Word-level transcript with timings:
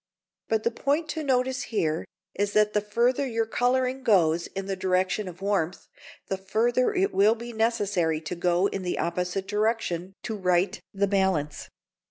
But 0.49 0.63
the 0.63 0.71
point 0.71 1.09
to 1.09 1.21
notice 1.21 1.65
here 1.69 2.05
is 2.33 2.53
that 2.53 2.73
the 2.73 2.81
further 2.81 3.23
your 3.23 3.45
colouring 3.45 4.01
goes 4.01 4.47
in 4.47 4.65
the 4.65 4.75
direction 4.75 5.27
of 5.27 5.43
warmth, 5.43 5.87
the 6.27 6.37
further 6.37 6.91
it 6.91 7.13
will 7.13 7.35
be 7.35 7.53
necessary 7.53 8.19
to 8.21 8.33
go 8.33 8.65
in 8.65 8.81
the 8.81 8.97
opposite 8.97 9.47
direction, 9.47 10.13
to 10.23 10.35
right 10.35 10.79
the 10.91 11.05
balance. 11.05 11.69